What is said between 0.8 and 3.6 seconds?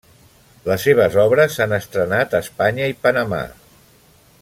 seves obres s'han estrenat a Espanya i Panamà.